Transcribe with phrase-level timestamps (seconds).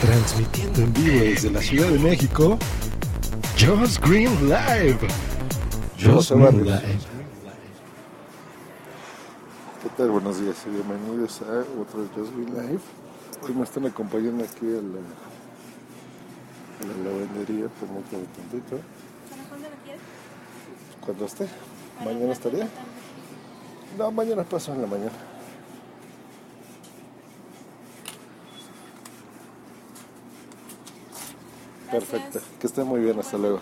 [0.00, 2.56] Transmitiendo en vivo desde la Ciudad de México,
[3.58, 4.98] Just Green Live.
[6.00, 7.00] Just Green Live.
[9.82, 10.10] ¿Qué tal?
[10.10, 12.80] Buenos días y bienvenidos a otro Just Green Live.
[13.42, 15.02] Hoy me están acompañando aquí a la,
[16.78, 18.78] a la lavandería, permítame tantito.
[19.48, 20.02] ¿Cuándo lo quieres?
[21.04, 21.48] Cuando esté.
[22.04, 22.68] ¿Mañana estaría?
[23.98, 25.10] No, mañana paso en la mañana.
[31.90, 33.60] Perfecto, que esté muy bien, hasta luego.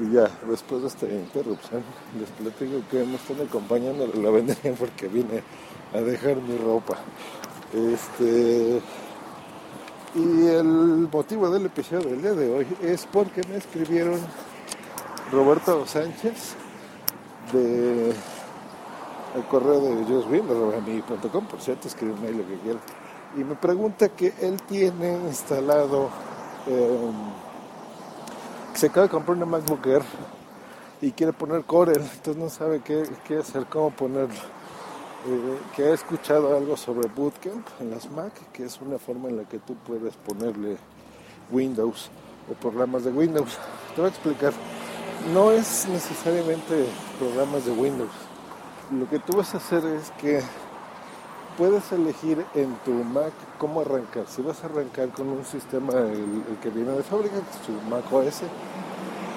[0.00, 1.82] Y ya, después de esta interrupción,
[2.18, 5.42] les platico que me están acompañando a la lavandería porque vine
[5.94, 6.98] a dejar mi ropa.
[7.72, 8.82] Este.
[10.16, 14.20] Y el motivo del episodio del día de hoy es porque me escribieron
[15.32, 16.54] Roberto Sánchez
[17.52, 18.10] de
[19.34, 22.78] el correo de joswin.com, por cierto, escribe un mail lo que quiera.
[23.36, 26.08] Y me pregunta que él tiene instalado,
[26.68, 27.10] eh,
[28.74, 30.02] se acaba de comprar una MacBook Air
[31.00, 34.34] y quiere poner Corel, entonces no sabe qué, qué hacer, cómo ponerlo.
[35.26, 39.38] Eh, que ha escuchado algo sobre Bootcamp en las Mac, que es una forma en
[39.38, 40.76] la que tú puedes ponerle
[41.50, 42.10] Windows
[42.50, 43.58] o programas de Windows.
[43.94, 44.52] Te voy a explicar.
[45.32, 46.86] No es necesariamente
[47.18, 48.10] programas de Windows.
[48.92, 50.42] Lo que tú vas a hacer es que
[51.56, 54.24] puedes elegir en tu Mac cómo arrancar.
[54.28, 58.42] Si vas a arrancar con un sistema, el, que viene de fábrica, tu Mac OS,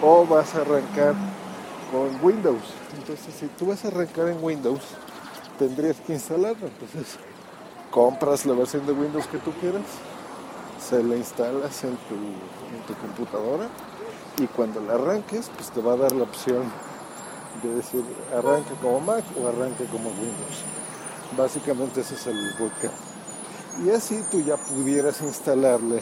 [0.02, 1.16] o vas a arrancar
[1.92, 2.74] con Windows.
[2.98, 4.82] Entonces, si tú vas a arrancar en Windows,
[5.58, 6.68] tendrías que instalarlo.
[6.68, 7.18] Entonces,
[7.92, 9.84] compras la versión de Windows que tú quieras,
[10.80, 13.68] se la instalas en tu, en tu computadora
[14.40, 16.64] y cuando la arranques, pues te va a dar la opción
[17.64, 18.04] de decir
[18.36, 20.64] arranque como Mac o arranque como Windows.
[21.36, 22.94] Básicamente ese es el bootcamp.
[23.86, 26.02] Y así tú ya pudieras instalarle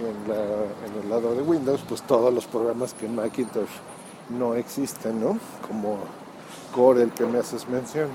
[0.00, 3.68] en, el lado de Windows, pues todos los programas que en Macintosh
[4.30, 5.38] no existen, ¿no?
[5.66, 5.98] Como
[6.74, 8.08] Corel que me haces mención,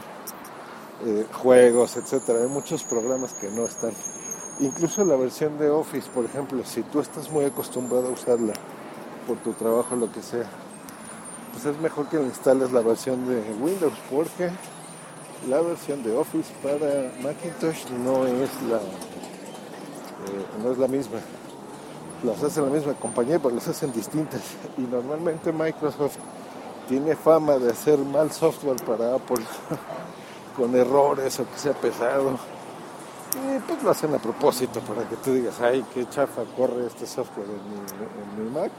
[1.06, 2.40] eh, juegos, etcétera.
[2.40, 3.94] Hay muchos programas que no están.
[4.60, 8.54] Incluso la versión de Office, por ejemplo, si tú estás muy acostumbrado a usarla
[9.26, 10.50] por tu trabajo, lo que sea,
[11.54, 14.50] pues es mejor que le instales la versión de Windows, porque
[15.48, 21.20] la versión de Office para Macintosh no es la, eh, no es la misma.
[22.24, 24.42] Las hace la misma compañía, pero las hacen distintas.
[24.78, 26.18] Y normalmente Microsoft
[26.90, 29.46] tiene fama de hacer mal software para Apple
[30.58, 32.38] con errores o que sea pesado.
[33.36, 37.06] Y pues lo hacen a propósito para que tú digas, ay, qué chafa corre este
[37.06, 38.72] software en mi, en mi Mac.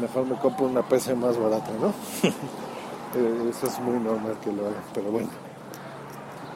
[0.00, 1.92] Mejor me compro una PC más barata, ¿no?
[3.14, 5.28] Eh, eso es muy normal que lo hagan, pero bueno.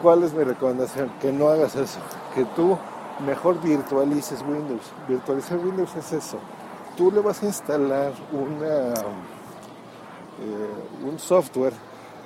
[0.06, 1.10] ¿Cuál es mi recomendación?
[1.20, 1.98] Que no hagas eso.
[2.32, 2.78] Que tú
[3.26, 4.82] mejor virtualices Windows.
[5.08, 6.38] Virtualizar Windows es eso.
[6.96, 11.72] Tú le vas a instalar una, eh, un software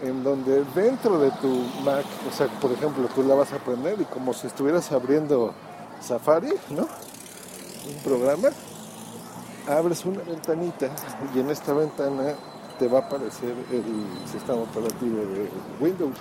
[0.03, 1.49] en donde dentro de tu
[1.83, 5.55] Mac, o sea, por ejemplo, tú la vas a aprender y como si estuvieras abriendo
[6.03, 6.83] Safari, ¿no?
[6.83, 8.51] Un programa,
[9.67, 10.91] abres una ventanita
[11.35, 12.35] y en esta ventana
[12.79, 15.49] te va a aparecer el sistema operativo de
[15.81, 16.19] Windows.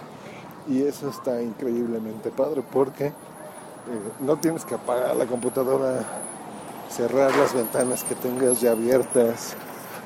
[0.67, 3.11] Y eso está increíblemente padre porque eh,
[4.19, 6.03] no tienes que apagar la computadora,
[6.89, 9.55] cerrar las ventanas que tengas ya abiertas,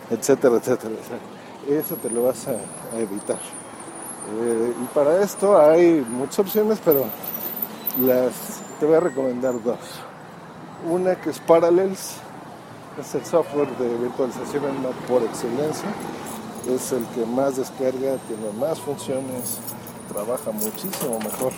[0.09, 0.95] etcétera, etcétera.
[1.67, 2.55] Eso te lo vas a,
[2.97, 3.39] evitar.
[4.41, 7.05] Eh, y para esto hay muchas opciones, pero
[7.99, 9.79] las te voy a recomendar dos.
[10.89, 12.17] Una que es Parallels,
[12.99, 15.89] es el software de virtualización en por excelencia.
[16.67, 19.59] Es el que más descarga, tiene más funciones,
[20.11, 21.53] trabaja muchísimo mejor.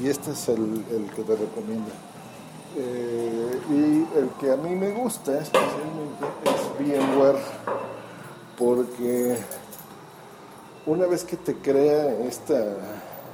[0.00, 1.90] Y este es el, que te recomiendo.
[2.76, 7.38] Eh, y el que a mí me gusta especialmente es VMware,
[8.58, 9.38] porque
[10.84, 12.62] una vez que te crea esta,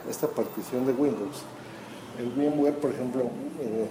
[0.09, 1.43] esta partición de Windows,
[2.19, 3.23] el VMware, por ejemplo,
[3.61, 3.89] eh,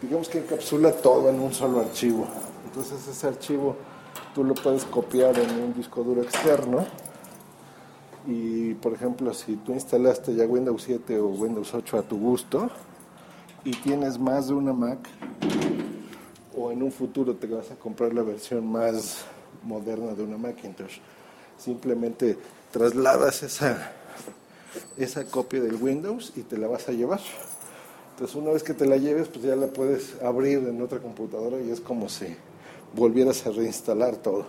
[0.00, 2.26] digamos que encapsula todo en un solo archivo.
[2.64, 3.76] Entonces ese archivo
[4.34, 6.86] tú lo puedes copiar en un disco duro externo
[8.76, 12.70] por ejemplo, si tú instalaste ya Windows 7 o Windows 8 a tu gusto
[13.64, 14.98] y tienes más de una Mac,
[16.56, 19.24] o en un futuro te vas a comprar la versión más
[19.62, 20.98] moderna de una Macintosh,
[21.58, 22.38] simplemente
[22.70, 23.92] trasladas esa,
[24.96, 27.20] esa copia del Windows y te la vas a llevar.
[28.12, 31.60] Entonces una vez que te la lleves, pues ya la puedes abrir en otra computadora
[31.60, 32.34] y es como si
[32.94, 34.46] volvieras a reinstalar todo.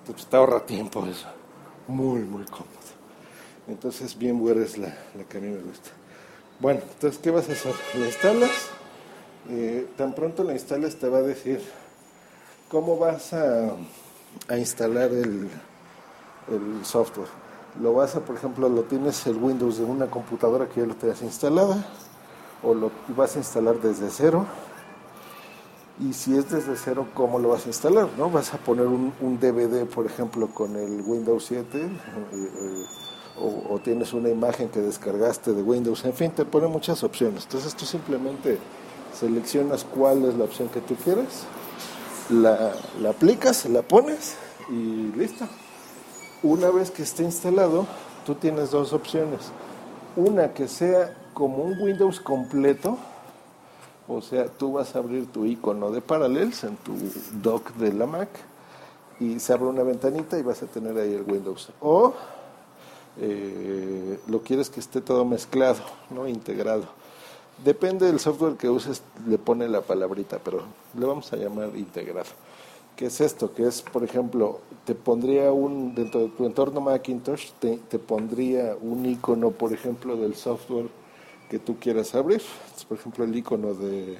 [0.00, 1.26] Entonces te ahorra tiempo eso.
[1.86, 2.85] Muy, muy cómodo.
[3.68, 5.90] Entonces VMware es la, la que a mí me gusta.
[6.60, 7.74] Bueno, entonces ¿qué vas a hacer?
[7.94, 8.50] La instalas
[9.48, 11.60] Eh, tan pronto la instales te va a decir
[12.68, 13.76] cómo vas a,
[14.56, 15.48] instalar el,
[16.48, 17.28] el, software.
[17.80, 20.94] Lo vas a, por ejemplo, lo tienes el Windows de una computadora que ya lo
[20.94, 21.84] tengas instalada
[22.62, 24.46] o lo vas a instalar desde cero.
[26.00, 28.08] Y si es desde cero, ¿cómo lo vas a instalar?
[28.18, 28.30] ¿no?
[28.30, 31.88] Vas a poner un DVD, por ejemplo, con el Windows 7
[33.40, 37.44] o, tienes una imagen que descargaste de Windows, en fin, te pone muchas opciones.
[37.44, 38.58] Entonces tú simplemente
[39.18, 41.44] seleccionas cuál es la opción que tú quieres,
[42.30, 42.72] la,
[43.08, 44.36] aplicas, la pones
[44.70, 45.46] y listo.
[46.42, 47.86] Una vez que esté instalado,
[48.24, 49.50] tú tienes dos opciones.
[50.16, 52.98] Una que sea como un Windows completo,
[54.08, 56.92] o sea, tú vas a abrir tu icono de Parallels en tu
[57.42, 58.28] dock de la Mac
[59.18, 61.70] y se abre una ventanita y vas a tener ahí el Windows.
[61.80, 62.14] O
[63.18, 65.80] eh, lo quieres que esté todo mezclado,
[66.10, 66.84] no integrado.
[67.64, 70.62] Depende del software que uses, le pone la palabrita, pero
[70.98, 72.28] le vamos a llamar integrado.
[72.96, 73.54] ¿Qué es esto?
[73.54, 79.04] Que es, por ejemplo, te pondría un, dentro de tu entorno Macintosh, te, pondría un
[79.06, 80.88] icono, por ejemplo, del software
[81.50, 82.42] que tú quieras abrir.
[82.88, 84.16] Por ejemplo, el icono de,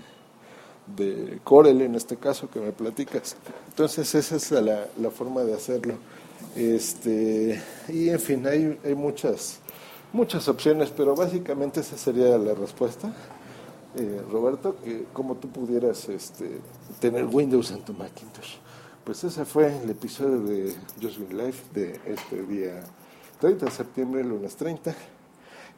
[0.95, 3.37] de Corel, en este caso, que me platicas.
[3.69, 5.95] Entonces, esa es la forma de hacerlo.
[6.55, 9.61] Este, y en fin, hay, muchas,
[10.13, 13.13] muchas opciones, pero básicamente esa sería la respuesta.
[13.97, 16.61] Eh, Roberto, que como tú pudieras este,
[17.01, 18.57] tener Windows en tu Macintosh.
[19.05, 22.83] Pues ese fue el episodio de Just Win Life de este día
[23.41, 24.95] 30 de septiembre, lunes 30.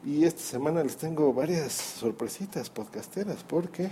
[0.05, 3.89] Y esta semana les tengo varias sorpresitas podcasteras porque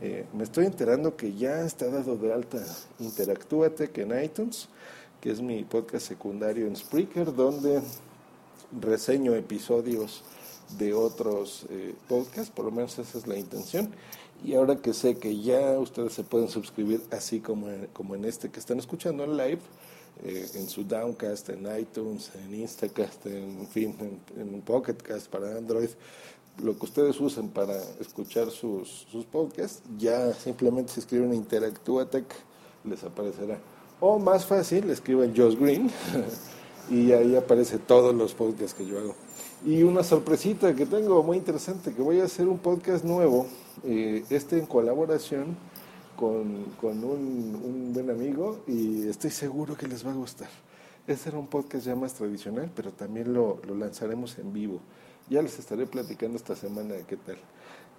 [0.00, 2.58] eh, me estoy enterando que ya está dado de alta
[2.98, 4.68] Interactúate que en iTunes
[5.24, 7.80] que es mi podcast secundario en Spreaker, donde
[8.78, 10.22] reseño episodios
[10.76, 13.88] de otros eh, podcasts, por lo menos esa es la intención.
[14.44, 18.26] Y ahora que sé que ya ustedes se pueden suscribir así como en, como en
[18.26, 19.60] este que están escuchando en live,
[20.24, 23.96] eh, en su Downcast, en iTunes, en Instacast, en, fin,
[24.36, 25.88] en, en Pocketcast para Android,
[26.62, 32.26] lo que ustedes usen para escuchar sus, sus podcasts, ya simplemente se escriben Interactuatec,
[32.84, 33.58] les aparecerá.
[34.06, 35.90] O más fácil, escriben Josh Green
[36.90, 39.14] y ahí aparece todos los podcasts que yo hago.
[39.64, 43.46] Y una sorpresita que tengo muy interesante, que voy a hacer un podcast nuevo,
[43.82, 45.56] eh, este en colaboración
[46.16, 50.50] con, con un, un, buen amigo y estoy seguro que les va a gustar.
[51.06, 54.80] Este era un podcast ya más tradicional, pero también lo, lo lanzaremos en vivo.
[55.30, 57.38] Ya les estaré platicando esta semana de qué tal.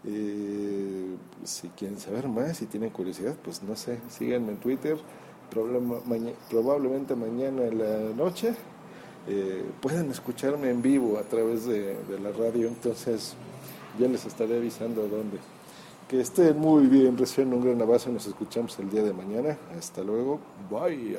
[0.04, 1.16] Eh,
[1.46, 5.00] si quieren saber más, si tienen curiosidad, pues no sé, síganme en Twitter
[5.50, 8.54] probablemente mañana en la noche
[9.28, 13.34] eh, puedan escucharme en vivo a través de, la radio, entonces
[14.00, 15.40] ya les estaré avisando dónde.
[16.08, 19.58] Que estén muy bien, recién un gran abrazo, nos escuchamos el día de mañana.
[19.76, 20.40] Hasta luego,
[20.70, 21.18] bye.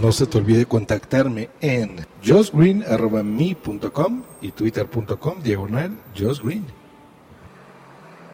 [0.00, 6.77] No se te olvide contactarme en josgreen.me.com y twitter.com diagonal josgreen.